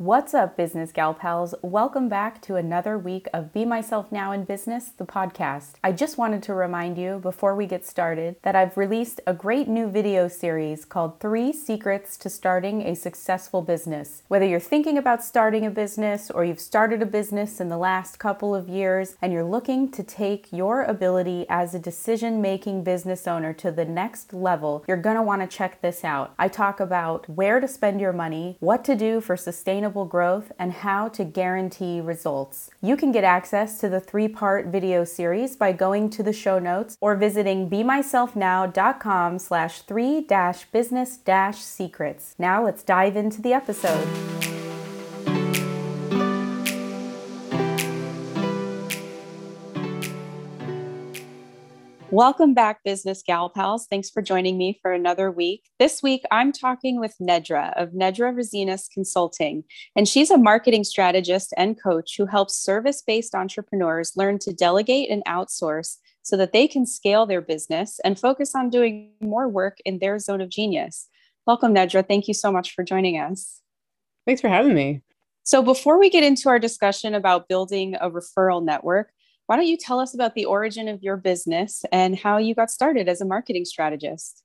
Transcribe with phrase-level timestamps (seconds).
[0.00, 1.54] What's up, business gal pals?
[1.60, 5.72] Welcome back to another week of Be Myself Now in Business, the podcast.
[5.84, 9.68] I just wanted to remind you before we get started that I've released a great
[9.68, 14.22] new video series called Three Secrets to Starting a Successful Business.
[14.28, 18.18] Whether you're thinking about starting a business or you've started a business in the last
[18.18, 23.28] couple of years and you're looking to take your ability as a decision making business
[23.28, 26.32] owner to the next level, you're going to want to check this out.
[26.38, 30.52] I talk about where to spend your money, what to do for sustainable sustainable growth,
[30.58, 32.70] and how to guarantee results.
[32.80, 36.58] You can get access to the three part video series by going to the show
[36.58, 42.34] notes or visiting bemyselfnow.com slash three dash business dash secrets.
[42.38, 44.49] Now let's dive into the episode.
[52.12, 53.86] Welcome back, Business Gal Pals.
[53.86, 55.70] Thanks for joining me for another week.
[55.78, 59.62] This week, I'm talking with Nedra of Nedra Rezinas Consulting,
[59.94, 65.08] and she's a marketing strategist and coach who helps service based entrepreneurs learn to delegate
[65.08, 69.78] and outsource so that they can scale their business and focus on doing more work
[69.84, 71.08] in their zone of genius.
[71.46, 72.04] Welcome, Nedra.
[72.04, 73.60] Thank you so much for joining us.
[74.26, 75.02] Thanks for having me.
[75.44, 79.12] So, before we get into our discussion about building a referral network,
[79.50, 82.70] why don't you tell us about the origin of your business and how you got
[82.70, 84.44] started as a marketing strategist?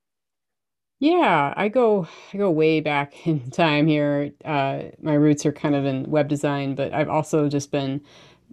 [0.99, 4.31] Yeah, I go I go way back in time here.
[4.43, 8.01] Uh, my roots are kind of in web design, but I've also just been,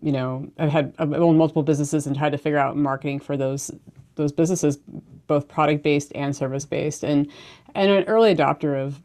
[0.03, 3.35] you know, I've had I've owned multiple businesses and tried to figure out marketing for
[3.35, 3.71] those
[4.17, 4.77] those businesses,
[5.29, 7.31] both product based and service based, and
[7.75, 9.01] and an early adopter of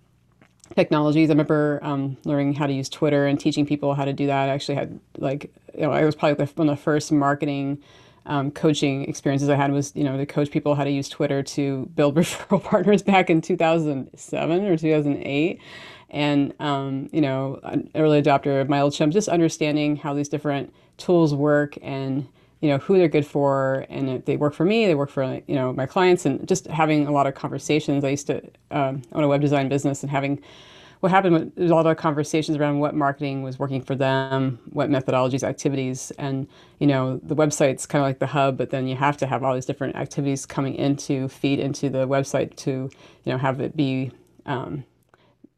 [0.75, 1.29] technologies.
[1.29, 4.49] I remember um, learning how to use Twitter and teaching people how to do that.
[4.49, 7.81] I actually had like, you know, I was probably one of the first marketing
[8.25, 11.41] um, coaching experiences I had was, you know, to coach people how to use Twitter
[11.41, 15.61] to build referral partners back in 2007 or 2008.
[16.09, 21.33] And, um, you know, an early adopter of MailChimp, just understanding how these different tools
[21.33, 22.27] work and,
[22.61, 23.85] you know, who they're good for.
[23.89, 26.67] And if they work for me, they work for, you know, my clients and just
[26.67, 28.03] having a lot of conversations.
[28.03, 30.41] I used to um, own a web design business and having
[30.99, 34.89] what happened was a lot of conversations around what marketing was working for them, what
[34.89, 36.47] methodologies, activities, and
[36.79, 39.43] you know the website's kind of like the hub, but then you have to have
[39.43, 43.77] all these different activities coming into feed into the website to you know have it
[43.77, 44.11] be
[44.47, 44.83] um,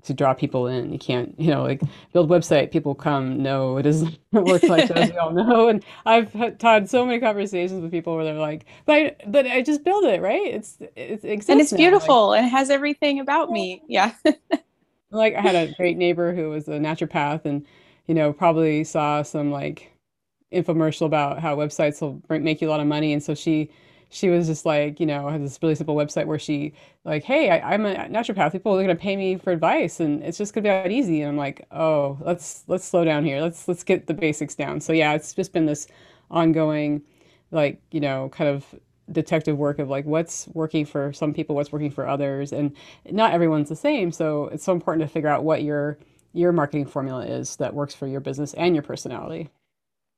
[0.04, 0.92] to draw people in.
[0.92, 1.82] You can't you know like
[2.14, 3.42] build website, people come.
[3.42, 5.68] No, it doesn't work like that, as we all know.
[5.70, 9.62] And I've had so many conversations with people where they're like, but I, but I
[9.62, 10.46] just build it right.
[10.46, 13.84] It's it's and it's beautiful like, and it has everything about me.
[13.88, 14.14] Yeah.
[15.12, 17.66] like I had a great neighbor who was a naturopath and
[18.08, 19.92] you know probably saw some like
[20.54, 23.70] infomercial about how websites will make you a lot of money and so she
[24.09, 26.74] she was just like you know has this really simple website where she
[27.06, 30.24] like hey I, am a naturopath people are going to pay me for advice and
[30.24, 33.24] it's just going to be that easy and i'm like oh let's let's slow down
[33.24, 35.88] here let's let's get the basics down so yeah it's just been this
[36.31, 37.02] ongoing
[37.52, 38.66] like you know kind of
[39.12, 42.75] detective work of like what's working for some people, what's working for others, and
[43.09, 44.12] not everyone's the same.
[44.12, 45.98] So it's so important to figure out what your
[46.34, 49.50] your marketing formula is that works for your business and your personality.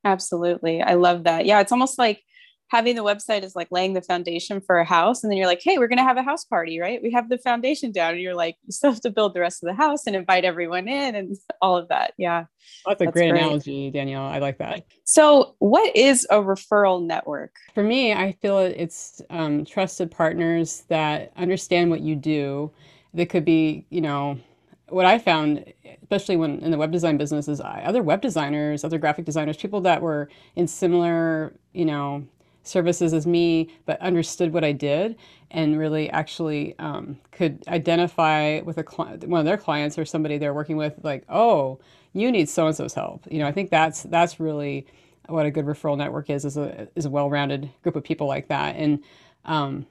[0.03, 0.81] Absolutely.
[0.81, 1.45] I love that.
[1.45, 2.21] Yeah, it's almost like
[2.71, 5.61] having the website is like laying the foundation for a house and then you're like
[5.61, 7.03] hey we're going to have a house party right?
[7.03, 9.61] We have the foundation down and you're like you still have to build the rest
[9.61, 12.13] of the house and invite everyone in and all of that.
[12.17, 12.45] Yeah.
[12.85, 14.23] That's a that's great, great, analogy danielle.
[14.23, 14.85] I like that.
[15.03, 17.53] So what is a referral network?
[17.75, 22.71] For me i feel it's um, trusted partners that understand what you do
[23.13, 24.39] that could be you know
[24.87, 25.63] what I found,
[26.01, 29.79] especially when in the web design business, is other web designers, other graphic designers, people
[29.81, 32.27] that were in similar, you know,
[32.63, 35.15] services as me, but understood what I did
[35.49, 38.83] and really actually um, could identify with a
[39.25, 41.79] one of their clients or somebody they're working with, like, oh,
[42.13, 43.25] you need so and so's help.
[43.29, 44.87] You know, I think that's that's really
[45.27, 48.47] what a good referral network is is a is a well-rounded group of people like
[48.47, 48.75] that.
[48.75, 49.03] And
[49.45, 49.85] um,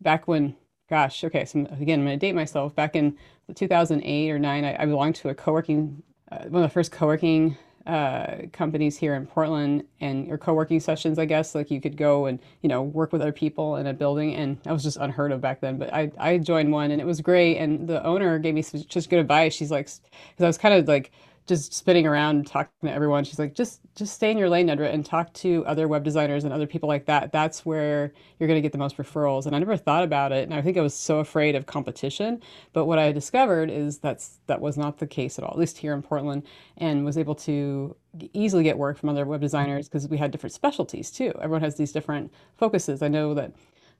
[0.00, 0.56] back when,
[0.88, 2.74] gosh, okay, so again, I'm going to date myself.
[2.74, 3.16] Back in
[3.54, 7.56] 2008 or nine, I, I belonged to a co-working, uh, one of the first co-working
[7.90, 12.26] uh, companies here in Portland and or co-working sessions, I guess, like you could go
[12.26, 14.34] and, you know, work with other people in a building.
[14.36, 15.76] And that was just unheard of back then.
[15.76, 17.56] But I, I joined one and it was great.
[17.56, 19.54] And the owner gave me such good advice.
[19.54, 21.10] She's like, because I was kind of like
[21.50, 23.24] just spinning around talking to everyone.
[23.24, 26.44] She's like, just just stay in your lane, Nedra, and talk to other web designers
[26.44, 27.32] and other people like that.
[27.32, 29.46] That's where you're going to get the most referrals.
[29.46, 32.40] And I never thought about it, and I think I was so afraid of competition.
[32.72, 35.78] But what I discovered is that's that was not the case at all, at least
[35.78, 36.44] here in Portland,
[36.76, 37.96] and was able to
[38.32, 41.32] easily get work from other web designers because we had different specialties too.
[41.42, 43.02] Everyone has these different focuses.
[43.02, 43.52] I know that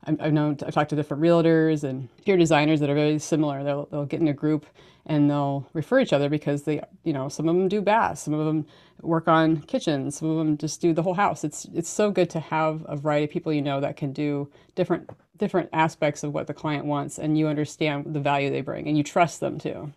[0.04, 3.62] I've known I've talked to different realtors and interior designers that are very similar.
[3.62, 4.66] They'll they'll get in a group
[5.06, 8.34] and they'll refer each other because they you know some of them do baths, some
[8.34, 8.66] of them
[9.02, 11.44] work on kitchens, some of them just do the whole house.
[11.44, 14.50] It's it's so good to have a variety of people you know that can do
[14.74, 18.86] different different aspects of what the client wants and you understand the value they bring
[18.88, 19.92] and you trust them too.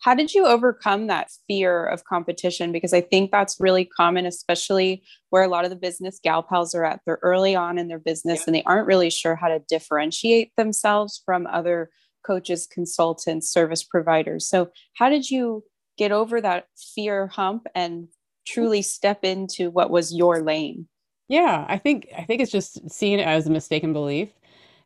[0.00, 2.70] How did you overcome that fear of competition?
[2.72, 6.74] Because I think that's really common, especially where a lot of the business gal pals
[6.74, 7.00] are at.
[7.04, 8.44] They're early on in their business yeah.
[8.46, 11.90] and they aren't really sure how to differentiate themselves from other
[12.24, 14.48] coaches, consultants, service providers.
[14.48, 15.64] So, how did you
[15.96, 18.08] get over that fear hump and
[18.46, 20.88] truly step into what was your lane?
[21.28, 24.30] Yeah, I think I think it's just seeing it as a mistaken belief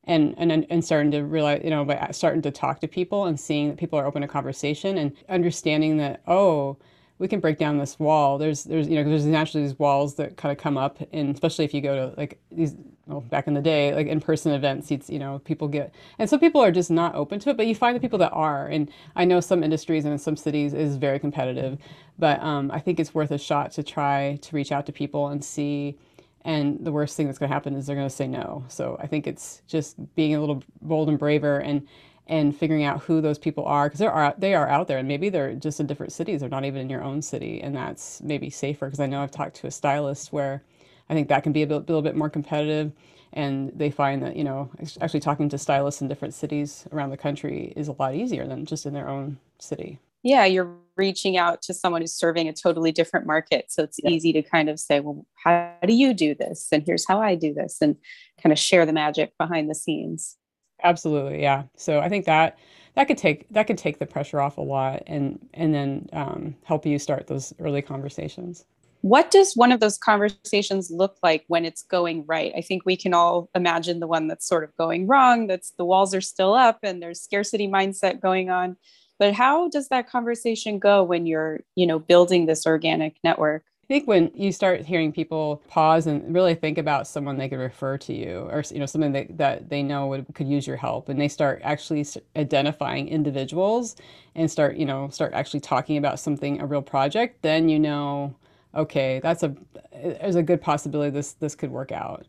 [0.04, 3.38] and and and starting to realize you know by starting to talk to people and
[3.38, 6.76] seeing that people are open to conversation and understanding that oh
[7.22, 8.36] we can break down this wall.
[8.36, 11.64] There's there's you know there's naturally these walls that kind of come up and especially
[11.64, 12.74] if you go to like these
[13.06, 16.40] well back in the day like in-person events it's you know people get and some
[16.40, 18.90] people are just not open to it but you find the people that are and
[19.16, 21.78] i know some industries and in some cities is very competitive
[22.18, 25.28] but um, i think it's worth a shot to try to reach out to people
[25.28, 25.96] and see
[26.44, 28.64] and the worst thing that's going to happen is they're going to say no.
[28.68, 31.86] So i think it's just being a little bold and braver and
[32.28, 34.98] and figuring out who those people are because they are they are out there.
[34.98, 36.40] And maybe they're just in different cities.
[36.40, 37.60] They're not even in your own city.
[37.60, 40.62] And that's maybe safer because i know i've talked to a stylist where
[41.10, 42.92] i think that can be a bit, little bit more competitive.
[43.34, 47.16] And they find that you know actually talking to stylists in different cities around the
[47.16, 51.62] country is a lot easier than just in their own city yeah you're reaching out
[51.62, 54.10] to someone who's serving a totally different market so it's yeah.
[54.10, 56.68] easy to kind of say well how do you do this?
[56.72, 57.96] And here's how i do this and
[58.42, 60.36] kind of share the magic behind the scenes.
[60.82, 61.64] Absolutely yeah.
[61.76, 62.58] So i think that
[62.94, 66.56] that could take that could take the pressure off a lot and and then um,
[66.64, 68.64] help you start those early conversations.
[69.00, 72.52] What does one of those conversations look like when it's going right?
[72.56, 75.84] I think we can all imagine the one that's sort of going wrong that's the
[75.84, 78.76] walls are still up and there's scarcity mindset going on
[79.18, 83.64] but how does that conversation go when you're you know building this organic network?
[83.84, 87.58] I think when you start hearing people pause and really think about someone they could
[87.58, 90.76] refer to you or you know something that, that they know would, could use your
[90.76, 92.06] help and they start actually
[92.36, 93.96] identifying individuals
[94.34, 98.34] and start you know start actually talking about something a real project then you know
[98.74, 99.54] okay that's a
[99.92, 102.26] there's a good possibility this this could work out.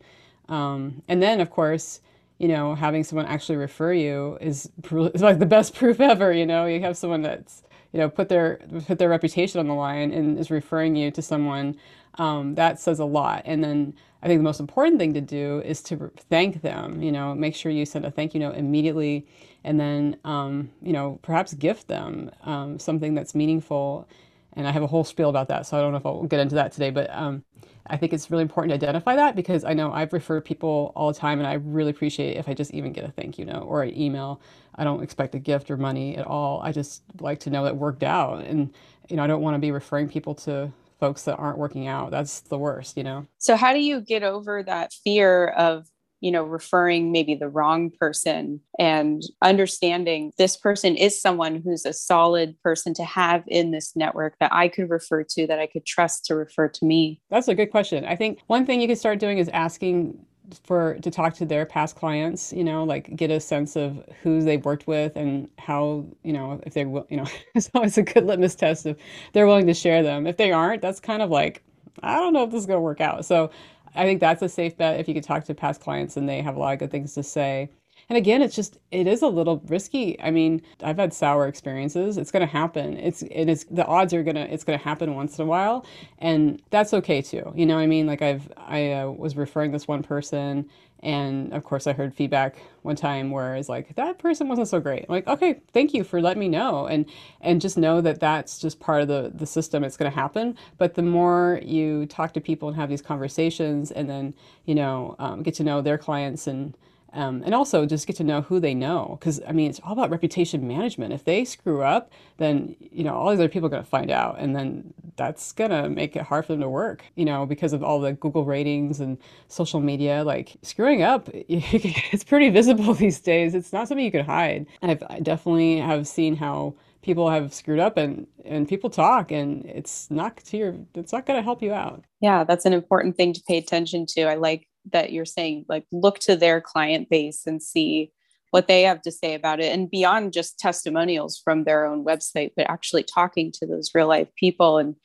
[0.50, 2.02] Um, and then of course
[2.44, 4.70] you know, having someone actually refer you is,
[5.14, 6.34] is like the best proof ever.
[6.34, 7.64] You know, you have someone that's
[7.94, 11.22] you know put their put their reputation on the line and is referring you to
[11.22, 11.78] someone
[12.16, 13.44] um, that says a lot.
[13.46, 17.02] And then I think the most important thing to do is to thank them.
[17.02, 19.26] You know, make sure you send a thank you note immediately,
[19.64, 24.06] and then um, you know perhaps gift them um, something that's meaningful.
[24.56, 26.40] And I have a whole spiel about that, so I don't know if I'll get
[26.40, 27.44] into that today, but um,
[27.88, 31.12] I think it's really important to identify that because I know I've referred people all
[31.12, 33.64] the time and I really appreciate if I just even get a thank you note
[33.64, 34.42] or an email.
[34.76, 36.62] I don't expect a gift or money at all.
[36.62, 38.46] I just like to know that worked out.
[38.46, 38.74] And,
[39.10, 42.12] you know, I don't want to be referring people to folks that aren't working out.
[42.12, 43.28] That's the worst, you know?
[43.38, 45.88] So, how do you get over that fear of
[46.24, 51.92] you know, referring maybe the wrong person and understanding this person is someone who's a
[51.92, 55.86] solid person to have in this network that I could refer to, that I could
[55.86, 57.20] trust to refer to me?
[57.30, 58.06] That's a good question.
[58.06, 60.18] I think one thing you could start doing is asking
[60.64, 64.42] for to talk to their past clients you know like get a sense of who
[64.42, 67.26] they've worked with and how you know if they will you know
[67.56, 68.98] it's always a good litmus test if
[69.32, 71.64] they're willing to share them if they aren't that's kind of like
[72.04, 73.50] i don't know if this is going to work out so
[73.96, 76.42] I think that's a safe bet if you could talk to past clients and they
[76.42, 77.70] have a lot of good things to say.
[78.10, 80.20] And again, it's just it is a little risky.
[80.22, 82.18] I mean, I've had sour experiences.
[82.18, 82.98] It's going to happen.
[82.98, 85.48] It's it is the odds are going to it's going to happen once in a
[85.48, 85.86] while,
[86.20, 87.52] and that's okay too.
[87.56, 88.06] You know what I mean?
[88.08, 90.70] Like I've I uh, was referring this one person
[91.04, 94.80] and of course, I heard feedback one time where it's like that person wasn't so
[94.80, 95.06] great.
[95.08, 97.06] I'm like, okay, thank you for letting me know, and
[97.42, 99.84] and just know that that's just part of the the system.
[99.84, 100.58] It's going to happen.
[100.78, 104.34] But the more you talk to people and have these conversations, and then
[104.66, 106.76] you know um, get to know their clients and
[107.14, 109.94] um, and also just get to know who they know because i mean it's all
[109.94, 113.70] about reputation management if they screw up then you know all these other people are
[113.70, 117.04] going to find out and then that's to make it hard for them to work
[117.16, 119.18] you know because of all the google ratings and
[119.48, 120.24] social media.
[120.24, 123.56] Like screwing up it's pretty visible these days.
[123.56, 124.66] It's not something you can hide.
[124.82, 129.66] I've, i definitely have seen how people have screwed up and and people talk and
[129.66, 132.04] it's not to your it's not going to help you out.
[132.20, 134.24] Yeah that's an important thing to pay attention to.
[134.24, 138.12] I like that you're saying like look to their client base and see
[138.54, 142.52] what they have to say about it and beyond just testimonials from their own website
[142.56, 144.96] but actually talking to those real life people and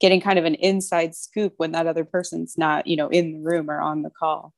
[0.00, 3.40] getting kind of an inside scoop when that other person's not you know in the
[3.40, 4.54] room or on the call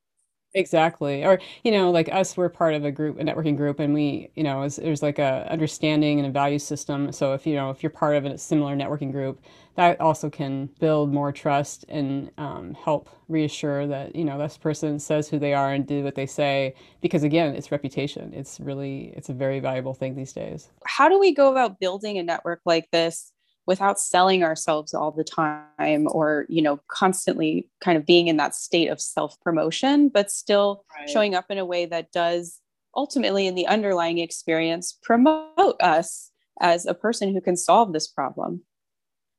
[0.57, 1.25] Exactly.
[1.25, 4.31] Or, you know, like us, we're part of a group, a networking group, and we,
[4.37, 7.11] you know, is, there's like a understanding and a value system.
[7.11, 9.41] So if, you know, if you're part of a similar networking group,
[9.75, 15.01] that also can build more trust and um, help reassure that, you know, this person
[15.01, 16.77] says who they are and do what they say.
[17.01, 18.33] Because again, it's reputation.
[18.33, 20.71] It's really, it's a very valuable thing these days.
[20.87, 23.33] How do we go about building a network like this
[23.67, 28.55] without selling ourselves all the time or you know constantly kind of being in that
[28.55, 31.09] state of self promotion but still right.
[31.09, 32.61] showing up in a way that does
[32.97, 36.31] ultimately in the underlying experience promote us
[36.61, 38.63] as a person who can solve this problem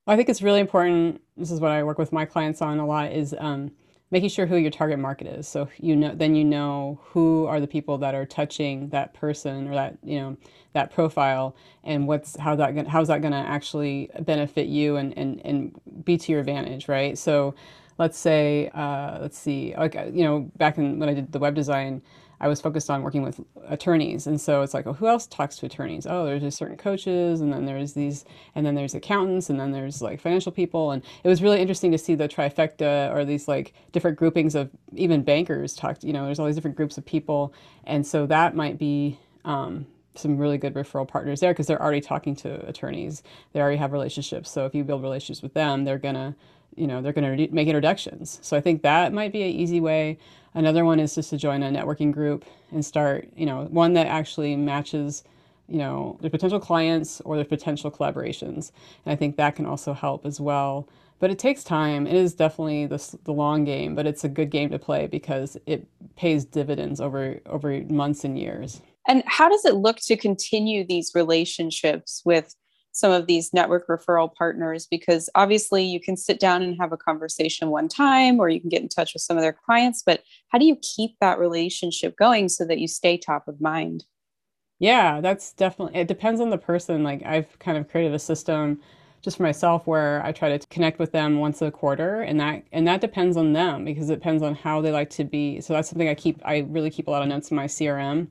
[0.08, 2.86] i think it's really important this is what i work with my clients on a
[2.86, 3.72] lot is um,
[4.16, 5.46] making sure who your target market is.
[5.46, 9.68] So you know, then you know who are the people that are touching that person
[9.68, 10.38] or that you know
[10.72, 11.54] that profile,
[11.84, 16.06] and what's how that gonna, how's that going to actually benefit you and and and
[16.06, 17.18] be to your advantage, right?
[17.18, 17.56] So
[17.98, 21.54] let's say uh, let's see, like you know, back in when I did the web
[21.54, 22.02] design.
[22.40, 24.28] I was focused on working with attorneys.
[24.28, 26.06] And so it's like, oh, who else talks to attorneys?
[26.06, 28.26] Oh, there's just certain coaches, and then there's these,
[28.56, 30.92] and then there's accountants, and then there's like financial people.
[30.92, 34.70] And it was really interesting to see the trifecta or these like different groupings of
[34.96, 37.54] even bankers talked, you know, there's all these different groups of people.
[37.86, 42.02] And so that might be, um, some really good referral partners there because they're already
[42.02, 43.24] talking to attorneys.
[43.54, 44.50] They already have relationships.
[44.50, 46.36] So if you build relationships with them, they're gonna,
[46.76, 48.40] you know, they're gonna make introductions.
[48.42, 50.18] So I think that might be an easy way.
[50.56, 54.08] Another one is just to join a networking group and start, you know, one that
[54.08, 55.24] actually matches,
[55.68, 58.72] you know, their potential clients or their potential collaborations.
[59.06, 60.88] And I think that can also help as well.
[61.20, 62.08] But it takes time.
[62.08, 65.58] It is definitely the, the long game, but it's a good game to play because
[65.66, 68.82] it pays dividends over over months and years.
[69.08, 72.56] And how does it look to continue these relationships with
[72.96, 76.98] some of these network referral partners because obviously you can sit down and have a
[76.98, 80.24] conversation one time or you can get in touch with some of their clients but
[80.48, 84.06] how do you keep that relationship going so that you stay top of mind?
[84.80, 87.04] Yeah that's definitely it depends on the person.
[87.04, 88.80] Like i've kind of created a system
[89.22, 92.64] just for myself where i try to connect with them once a quarter and that
[92.72, 95.60] and that depends on them because it depends on how they like to be.
[95.60, 98.28] So that's something i keep i really keep a lot of notes in my crm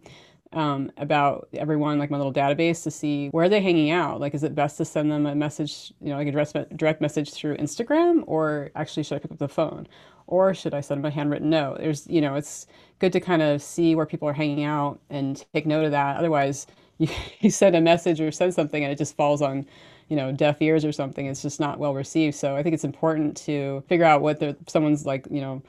[0.54, 4.20] um, about everyone, like my little database, to see where are they hanging out.
[4.20, 7.32] Like, is it best to send them a message, you know, like a direct, message
[7.32, 9.86] through Instagram, or actually should I pick up the phone,
[10.26, 11.78] or should I send them a handwritten note?
[11.78, 12.66] There's, you know, it's
[12.98, 16.16] good to kind of see where people are hanging out and take note of that.
[16.16, 16.66] Otherwise,
[16.98, 17.08] you,
[17.40, 19.66] you send a message or send something and it just falls on
[20.08, 22.84] you know deaf ears or something it's just not well received so i think it's
[22.84, 25.62] important to figure out what someone's like you know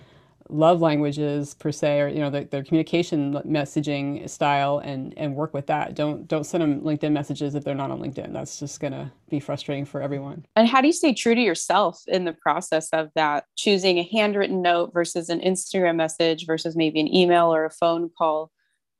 [0.50, 5.54] love languages per se or you know their, their communication messaging style and and work
[5.54, 5.96] with that.
[5.96, 8.34] Don't don't send them linkedin messages if they're not on linkedin.
[8.34, 10.46] That's just going to be frustrating for everyone.
[10.56, 13.46] And how do you stay true to yourself in the process of that?
[13.56, 18.10] Choosing a handwritten note versus an instagram message versus maybe an email or a phone
[18.18, 18.52] call.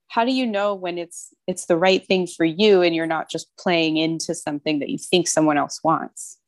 [0.08, 3.30] How do you know when it's it's the right thing for you and you're not
[3.30, 6.38] just playing into something that you think someone else wants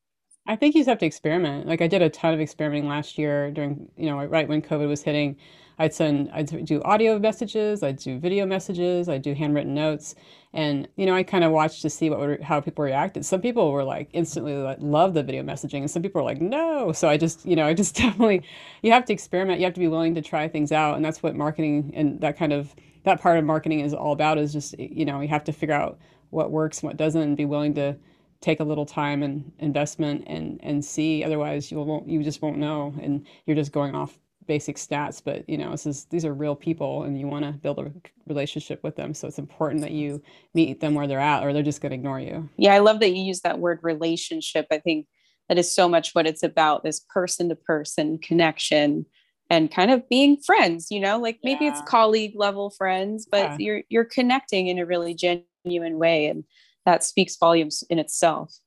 [0.48, 1.66] I think you just have to experiment.
[1.66, 4.88] Like I did a ton of experimenting last year during, you know, right when COVID
[4.88, 5.36] was hitting.
[5.78, 10.16] I'd send, I'd do audio messages, I'd do video messages, I'd do handwritten notes,
[10.52, 13.24] and you know, I kind of watched to see what would, how people reacted.
[13.24, 16.40] Some people were like instantly like, love the video messaging, and some people were like,
[16.40, 16.90] no.
[16.90, 18.42] So I just, you know, I just definitely,
[18.82, 19.60] you have to experiment.
[19.60, 22.36] You have to be willing to try things out, and that's what marketing and that
[22.36, 22.74] kind of
[23.04, 24.38] that part of marketing is all about.
[24.38, 25.98] Is just, you know, you have to figure out
[26.30, 27.96] what works and what doesn't, and be willing to
[28.40, 31.24] take a little time and investment and and see.
[31.24, 35.20] Otherwise you won't you just won't know and you're just going off basic stats.
[35.22, 37.92] But you know this is these are real people and you want to build a
[38.26, 39.12] relationship with them.
[39.14, 40.22] So it's important that you
[40.54, 42.48] meet them where they're at or they're just going to ignore you.
[42.56, 44.66] Yeah i love that you use that word relationship.
[44.70, 45.06] I think
[45.48, 49.06] that is so much what it's about this person to person connection
[49.50, 51.18] and kind of being friends you know?
[51.18, 51.72] Like maybe yeah.
[51.72, 53.56] it's colleague level friends but yeah.
[53.58, 56.26] you're you're connecting in a really genuine way.
[56.26, 56.44] And
[56.88, 58.58] that speaks volumes in itself.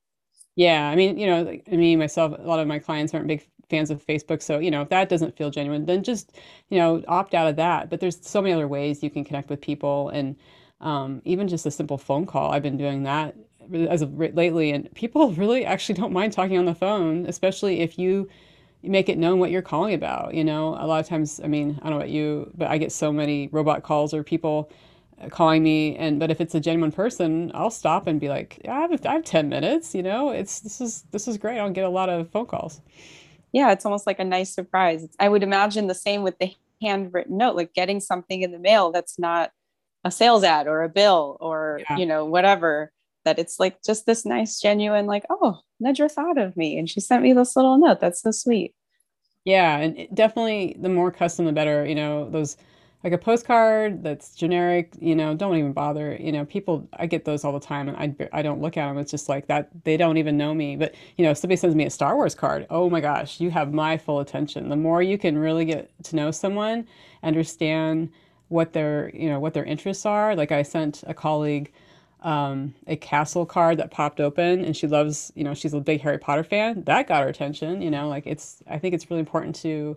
[0.54, 3.46] Yeah, I mean, you know, like, me myself, a lot of my clients aren't big
[3.70, 6.32] fans of Facebook, so you know, if that doesn't feel genuine, then just
[6.68, 7.90] you know, opt out of that.
[7.90, 10.36] But there's so many other ways you can connect with people, and
[10.80, 12.52] um, even just a simple phone call.
[12.52, 13.34] I've been doing that
[13.88, 17.98] as of lately, and people really actually don't mind talking on the phone, especially if
[17.98, 18.28] you
[18.82, 20.34] make it known what you're calling about.
[20.34, 22.78] You know, a lot of times, I mean, I don't know about you, but I
[22.78, 24.70] get so many robot calls or people
[25.30, 28.80] calling me and but if it's a genuine person i'll stop and be like i
[28.80, 30.30] have, I have 10 minutes you know?
[30.30, 31.58] It's this is this is great.
[31.58, 32.80] I'll get a lot of phone calls.
[33.52, 35.06] Yeah it's almost like a nice surprise.
[35.18, 38.90] I would imagine the same with the handwritten note like getting something in the mail
[38.90, 39.52] that's not
[40.04, 41.96] a sales ad or a bill or yeah.
[41.96, 42.92] you know whatever
[43.24, 47.00] that it's like just this nice genuine like oh nedra thought of me and she
[47.00, 48.00] sent me this little note.
[48.00, 48.74] That's so sweet.
[49.44, 52.56] Yeah and definitely the more custom the better you know those
[53.04, 56.16] like a postcard that's generic, you know, don't even bother.
[56.20, 58.86] You know, people, I get those all the time and I, I don't look at
[58.86, 58.98] them.
[58.98, 60.76] It's just like that, they don't even know me.
[60.76, 63.50] But, you know, if somebody sends me a Star Wars card, oh my gosh, you
[63.50, 64.68] have my full attention.
[64.68, 66.86] The more you can really get to know someone,
[67.22, 68.10] understand
[68.48, 70.36] what their, you know, what their interests are.
[70.36, 71.72] Like I sent a colleague
[72.20, 76.00] um, a castle card that popped open and she loves, you know, she's a big
[76.02, 76.84] Harry Potter fan.
[76.84, 79.96] That got her attention, you know, like it's, I think it's really important to,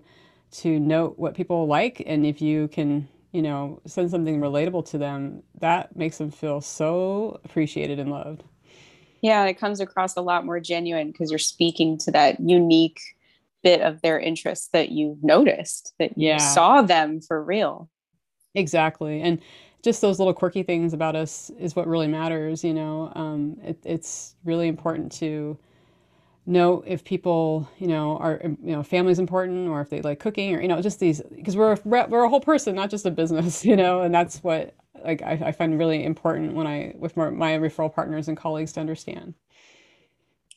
[0.57, 4.97] to note what people like and if you can you know send something relatable to
[4.97, 8.43] them that makes them feel so appreciated and loved.
[9.21, 12.99] Yeah it comes across a lot more genuine because you're speaking to that unique
[13.63, 16.37] bit of their interest that you noticed that you yeah.
[16.37, 17.89] saw them for real.
[18.53, 19.41] Exactly and
[19.83, 23.11] just those little quirky things about us is what really matters you know?
[23.15, 25.57] Um, it, it's really important to
[26.45, 30.19] know if people, you know, are, um, you know, family's important or if they like
[30.19, 33.11] cooking or, you know, just these, because we're, we're a whole person, not just a
[33.11, 37.15] business, you know, and that's what like I, I find really important when I, with
[37.17, 39.33] my referral partners and colleagues to understand.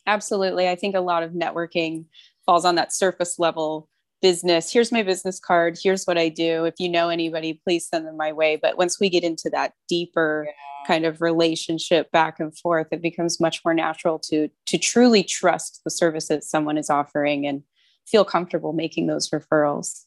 [0.06, 0.68] Absolutely.
[0.68, 2.06] I think a lot of networking
[2.46, 3.88] falls on that surface level
[4.20, 4.72] business.
[4.72, 5.78] Here's my business card.
[5.82, 6.64] Here's what I do.
[6.64, 8.56] If you know anybody, please send them my way.
[8.56, 10.52] But once we get into that deeper yeah
[10.88, 15.82] kind of relationship back and forth it becomes much more natural to to truly trust
[15.84, 17.62] the services someone is offering and
[18.06, 20.04] feel comfortable making those referrals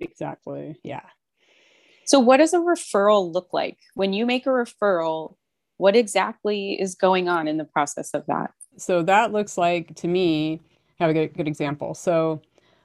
[0.00, 1.04] exactly yeah
[2.04, 5.36] so what does a referral look like when you make a referral
[5.76, 10.08] what exactly is going on in the process of that so that looks like to
[10.08, 10.60] me
[10.98, 12.42] have a good, good example so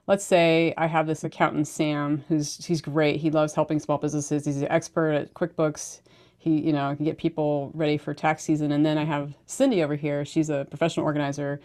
[0.09, 3.17] let's say I have this accountant Sam who's he's great.
[3.17, 4.43] He loves helping small businesses.
[4.43, 6.01] He's an expert at QuickBooks.
[6.39, 8.71] He you know can get people ready for tax season.
[8.71, 10.25] And then i have cindy over here.
[10.25, 11.61] She's a professional organizer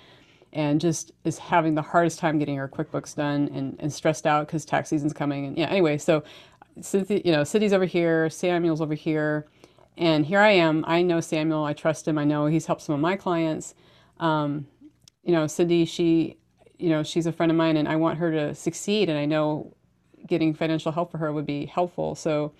[0.52, 4.46] and just is having the hardest time getting her quickbooks done and, and stressed out
[4.46, 5.46] because tax season's coming.
[5.46, 6.22] And yeah anyway so
[6.82, 9.46] Cynthia, you know cindy's over here samuel's over here.
[9.96, 10.84] And here i am.
[10.86, 11.64] I know samuel.
[11.64, 12.18] I trust him.
[12.18, 13.74] I know he's helped some of my clients.
[14.20, 14.66] Um,
[15.22, 16.36] you know cindy she
[16.84, 19.24] you know she's a friend of mine and i want her to succeed and i
[19.24, 19.74] know
[20.26, 22.52] getting financial help for her would be helpful so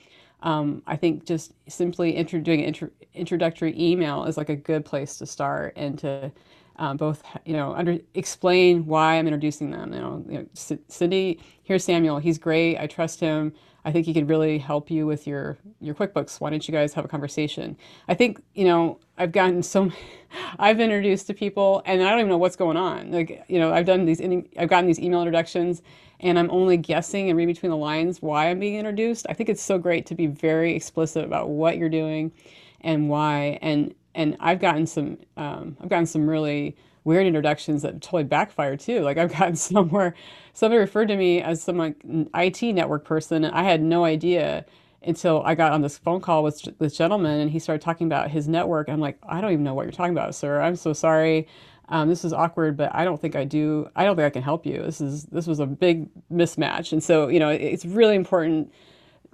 [0.43, 4.85] um, I think just simply intro- doing an intro- introductory email is like a good
[4.85, 6.31] place to start and to
[6.77, 9.93] um, both, you know, under explain why I'm introducing them.
[9.95, 12.19] You know, you know, Cindy, here's Samuel.
[12.19, 12.79] He's great.
[12.79, 13.55] I trust him.
[13.85, 16.41] I think he could really help you with your your QuickBooks.
[16.41, 17.77] Why don't you guys have a conversation?
[18.09, 19.91] I think you know I've gotten so
[20.59, 23.13] I've introduced to people and I don't even know what's going on.
[23.13, 24.21] Like you know I've done these
[24.59, 25.83] I've gotten these email introductions
[26.21, 29.27] and I'm only guessing and read between the lines why I'm being introduced.
[29.29, 32.33] I think it's so great to be very explicit about what you're doing
[32.81, 33.59] and why.
[33.61, 38.77] And and I've gotten some um, I've gotten some really weird introductions that totally backfire
[38.77, 39.01] too.
[39.01, 40.15] Like I've gotten somewhere
[40.53, 41.97] somebody referred to me as some like
[42.35, 44.65] IT network person, and I had no idea
[45.03, 48.31] until I got on this phone call with this gentleman, and he started talking about
[48.31, 48.89] his network.
[48.89, 50.61] I'm like, I don't even know what you're talking about, sir.
[50.63, 51.47] I'm so sorry
[51.89, 53.89] um, this is awkward, but I don't think I do.
[53.95, 54.83] I don't think I can help you.
[54.83, 58.73] This is this was a big mismatch, and so you know it's really important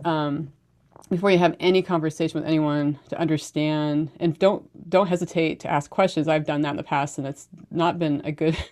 [0.04, 0.52] um,
[1.08, 5.90] before you have any conversation with anyone to understand and don't don't hesitate to ask
[5.90, 6.28] questions.
[6.28, 8.56] I've done that in the past, and it's not been a good.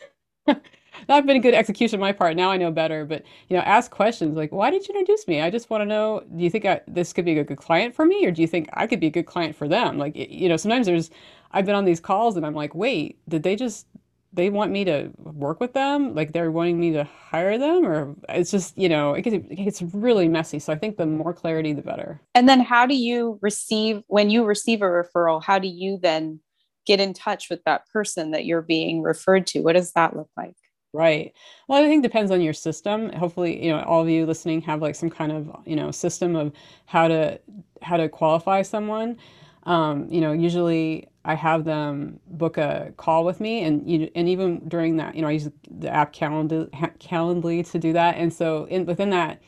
[1.08, 2.36] not been a good execution on my part.
[2.36, 5.40] Now I know better, but you know, ask questions like, "Why did you introduce me?"
[5.40, 6.22] I just want to know.
[6.36, 8.48] Do you think I, this could be a good client for me, or do you
[8.48, 9.98] think I could be a good client for them?
[9.98, 11.10] Like, you know, sometimes there's
[11.52, 13.86] I've been on these calls and I'm like, wait, did they just
[14.32, 16.14] they want me to work with them?
[16.14, 19.56] Like they're wanting me to hire them, or it's just you know it gets, it
[19.56, 20.58] gets really messy.
[20.58, 22.20] So I think the more clarity, the better.
[22.34, 25.42] And then how do you receive when you receive a referral?
[25.42, 26.40] How do you then
[26.86, 29.60] get in touch with that person that you're being referred to?
[29.60, 30.56] What does that look like?
[30.94, 31.34] Right.
[31.68, 33.12] Well, I think it depends on your system.
[33.12, 36.34] Hopefully, you know, all of you listening have like some kind of, you know, system
[36.34, 36.52] of
[36.86, 37.38] how to
[37.82, 39.18] how to qualify someone.
[39.64, 44.26] Um, you know, usually I have them book a call with me, and you, and
[44.30, 48.16] even during that, you know, I use the app Calendly, Calendly to do that.
[48.16, 49.42] And so, in within that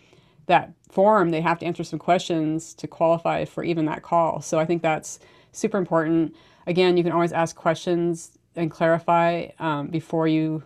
[0.47, 4.43] that form, they have to answer some questions to qualify for even that call.
[4.43, 5.21] So I think that's
[5.53, 6.37] super important.
[6.67, 10.63] Again, you can always ask questions and clarify um, before you,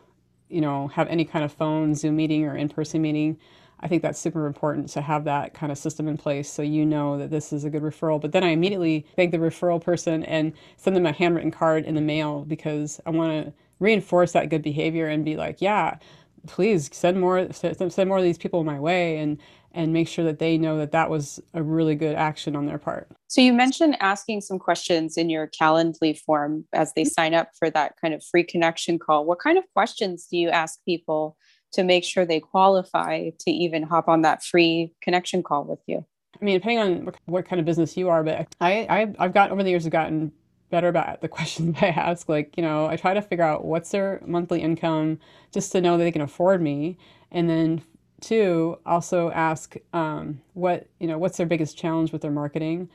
[0.49, 3.39] you know, have any kind of phone, Zoom meeting, or in-person meeting.
[3.81, 6.87] I think that's super important to have that kind of system in place so you
[6.87, 8.21] know that this is a good referral.
[8.21, 11.95] But then I immediately thank the referral person and send them a handwritten card in
[11.95, 15.99] the mail because I want to reinforce that good behavior and be like, yeah,
[16.47, 19.39] please send more send more of these people my way and
[19.73, 22.79] and make sure that they know that that was a really good action on their
[22.79, 23.09] part.
[23.27, 27.09] So you mentioned asking some questions in your Calendly form as they mm-hmm.
[27.09, 29.25] sign up for that kind of free connection call.
[29.25, 31.37] What kind of questions do you ask people
[31.75, 36.05] to make sure they qualify to even hop on that free connection call with you?
[36.41, 39.51] I mean, depending on what kind of business you are, but I, I I've got
[39.51, 40.33] over the years, I've gotten
[40.71, 42.29] better about the questions I ask.
[42.29, 45.21] Like, you know, I try to figure out what's their monthly income
[45.53, 46.99] just to know that they can afford me.
[47.31, 47.83] And then
[48.21, 52.89] two, also ask um, what, you know, what's their biggest challenge with their marketing?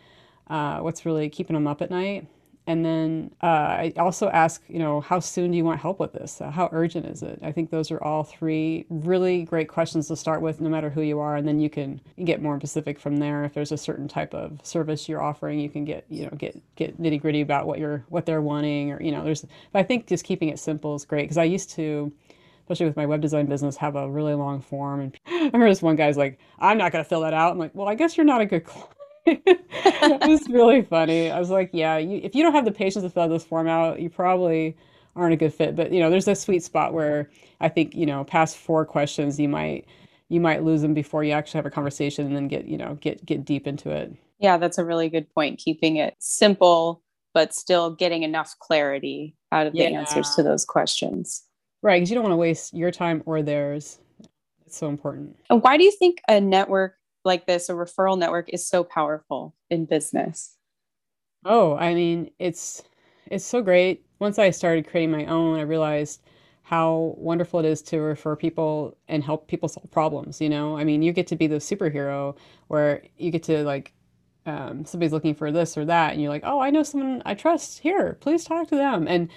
[0.48, 2.28] Uh, what's really keeping them up at night?
[2.70, 6.14] And then uh, I also ask, you know, how soon do you want help with
[6.14, 6.40] this?
[6.40, 7.40] Uh, how urgent is it?
[7.42, 11.02] I think those are all three really great questions to start with, no matter who
[11.02, 11.36] you are.
[11.36, 13.44] And then you can get more specific from there.
[13.44, 16.62] If there's a certain type of service you're offering, you can get, you know, get
[16.76, 19.48] get nitty gritty about what you're what they're wanting, or you know, there's.
[19.72, 22.14] But I think just keeping it simple is great because I used to
[22.60, 25.00] especially with my web design business, have a really long form.
[25.00, 27.52] And I remember this one guy's like, I'm not going to fill that out.
[27.52, 28.94] I'm like, well, I guess you're not a good client
[29.26, 31.32] it was really funny.
[31.32, 33.44] I was like, yeah, you, if you don't have the patience to fill out this
[33.44, 34.76] form out, you probably
[35.16, 35.76] aren't a good fit.
[35.76, 37.30] But you know, there's a sweet spot where
[37.60, 39.86] I think you know, past four questions, you might
[40.30, 42.98] you might lose them before you actually have a conversation and then get you know
[43.02, 44.14] get get deep into it.
[44.40, 45.60] Yeah, that's a really good point.
[45.60, 47.04] Keeping it simple,
[47.34, 49.90] but still getting enough clarity out of yeah.
[49.90, 51.44] the answers to those questions.
[51.82, 54.00] Right, because you don't want to waste your time or theirs.
[54.66, 55.36] It's so important.
[55.50, 59.56] And why do you think a network like this, a referral network is so powerful
[59.70, 60.56] in business?
[61.46, 62.84] Oh, I mean, it's
[63.28, 64.06] it's so great.
[64.20, 66.22] Once I started creating my own, I realized
[66.64, 70.78] how wonderful it is to refer people and help people solve problems, you know?
[70.78, 73.94] I mean, you get to be the superhero where you get to like
[74.46, 77.36] um, somebody's looking for this or that and you're like, "Oh, I know someone I
[77.36, 77.80] trust.
[77.80, 79.30] Here, please talk to them." And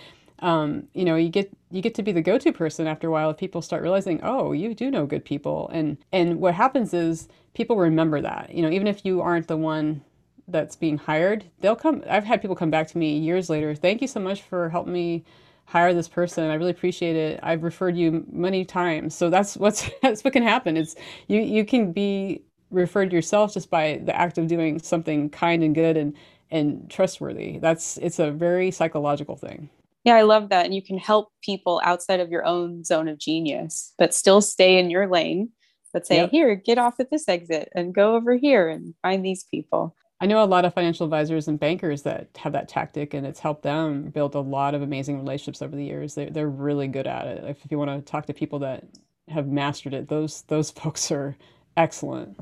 [0.43, 3.31] um, you know, you get you get to be the go-to person after a while
[3.31, 5.71] if people start realizing, oh, you do know good people.
[5.73, 8.53] And and what happens is people remember that.
[8.53, 10.03] You know, even if you aren't the one
[10.49, 14.03] that's being hired, they'll come I've had people come back to me years later, thank
[14.03, 15.25] you so much for helping me
[15.67, 16.51] hire this person.
[16.51, 17.41] I really appreciate it.
[17.43, 19.15] I've referred you many times.
[19.15, 20.77] So that's what's that's what can happen.
[20.77, 20.97] It's
[21.29, 25.75] you you can be referred yourself just by the act of doing something kind and
[25.75, 26.15] good and
[26.51, 27.59] and trustworthy.
[27.59, 29.71] That's it's a very psychological thing.
[30.05, 30.65] Yeah, I love that.
[30.65, 34.79] And you can help people outside of your own zone of genius, but still stay
[34.79, 35.51] in your lane.
[35.93, 36.31] But say, yep.
[36.31, 39.95] here, get off at this exit and go over here and find these people.
[40.23, 43.41] I know a lot of financial advisors and bankers that have that tactic, and it's
[43.41, 46.15] helped them build a lot of amazing relationships over the years.
[46.15, 47.45] They're, they're really good at it.
[47.45, 48.85] If you want to talk to people that
[49.29, 51.37] have mastered it, those those folks are
[51.77, 52.39] excellent.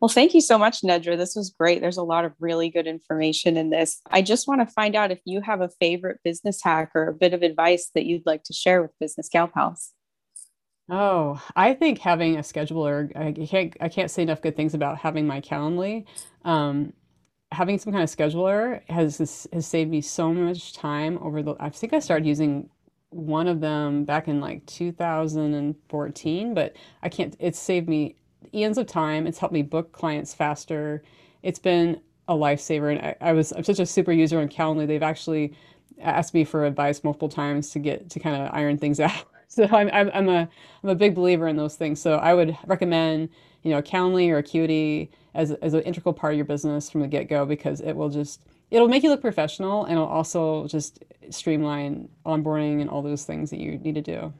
[0.00, 1.16] Well, thank you so much, Nedra.
[1.16, 1.80] This was great.
[1.80, 4.00] There's a lot of really good information in this.
[4.10, 7.14] I just want to find out if you have a favorite business hack or a
[7.14, 9.92] bit of advice that you'd like to share with Business Gal Pals.
[10.90, 14.98] Oh, I think having a scheduler, I can't, I can't say enough good things about
[14.98, 16.04] having my Calendly.
[16.44, 16.92] Um,
[17.52, 21.70] having some kind of scheduler has, has saved me so much time over the, I
[21.70, 22.68] think I started using
[23.08, 28.16] one of them back in like 2014, but I can't, it's saved me
[28.54, 29.26] eons of time.
[29.26, 31.02] It's helped me book clients faster.
[31.42, 32.96] It's been a lifesaver.
[32.96, 34.86] And I, I was I'm such a super user on Calendly.
[34.86, 35.54] They've actually
[36.00, 39.24] asked me for advice multiple times to get to kind of iron things out.
[39.48, 40.48] So I'm, I'm, I'm a
[40.82, 42.00] I'm a big believer in those things.
[42.00, 43.28] So I would recommend
[43.62, 47.08] you know Calendly or Acuity as as an integral part of your business from the
[47.08, 51.04] get go because it will just it'll make you look professional and it'll also just
[51.30, 54.32] streamline onboarding and all those things that you need to do.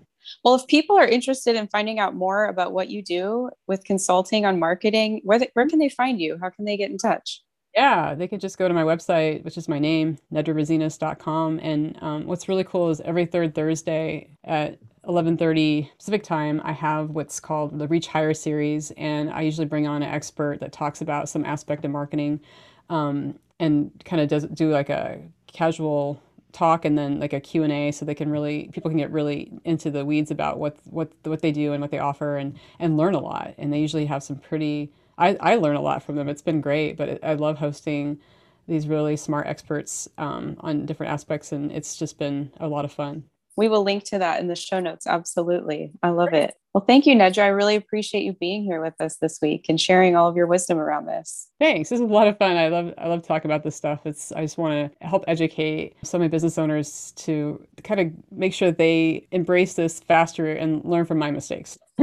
[0.45, 4.45] Well, if people are interested in finding out more about what you do with consulting
[4.45, 6.39] on marketing, where, where can they find you?
[6.41, 7.43] How can they get in touch?
[7.75, 11.59] Yeah, they could just go to my website, which is my name, nedrarezinas.com.
[11.61, 17.11] And um, what's really cool is every third Thursday at 11:30 Pacific time, I have
[17.11, 21.01] what's called the Reach Higher series, and I usually bring on an expert that talks
[21.01, 22.41] about some aspect of marketing,
[22.89, 26.23] um, and kind of does do like a casual
[26.55, 29.91] talk and then like a Q&A so they can really people can get really into
[29.91, 33.15] the weeds about what what what they do and what they offer and and learn
[33.15, 33.55] a lot.
[33.59, 36.29] And they usually have some pretty I, I learn a lot from them.
[36.29, 38.19] It's been great but it, I love hosting
[38.67, 42.93] these really smart experts um, on different aspects and it's just been a lot of
[42.93, 43.25] fun
[43.57, 47.07] we will link to that in the show notes absolutely I love it well, thank
[47.07, 47.45] you, Nedra.
[47.45, 50.49] I really appreciate you being here with us this week and sharing all of your
[50.49, 51.49] wisdom around this.
[51.61, 51.91] Thanks.
[51.91, 52.57] This is a lot of fun.
[52.57, 54.01] I love I love talking about this stuff.
[54.05, 58.53] It's I just want to help educate so many business owners to kind of make
[58.53, 61.79] sure they embrace this faster and learn from my mistakes.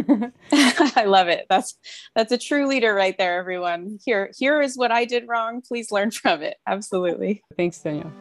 [0.53, 1.47] I love it.
[1.49, 1.75] That's
[2.15, 3.99] that's a true leader right there, everyone.
[4.05, 5.61] Here here is what I did wrong.
[5.67, 6.55] Please learn from it.
[6.65, 7.43] Absolutely.
[7.57, 8.13] Thanks, Danielle.